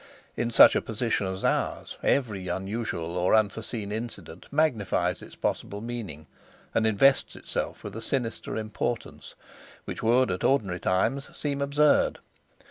[0.35, 6.25] In such a position as ours, every unusual or unforeseen incident magnifies its possible meaning,
[6.73, 9.35] and invests itself with a sinister importance
[9.85, 12.17] which would at ordinary times seem absurd.